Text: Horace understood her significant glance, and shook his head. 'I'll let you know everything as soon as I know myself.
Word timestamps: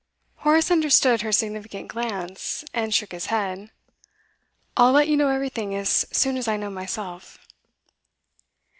Horace 0.37 0.71
understood 0.71 1.21
her 1.21 1.31
significant 1.31 1.89
glance, 1.89 2.65
and 2.73 2.91
shook 2.91 3.11
his 3.11 3.27
head. 3.27 3.69
'I'll 4.75 4.93
let 4.93 5.07
you 5.07 5.15
know 5.15 5.29
everything 5.29 5.75
as 5.75 6.07
soon 6.11 6.37
as 6.37 6.47
I 6.47 6.57
know 6.57 6.71
myself. 6.71 7.37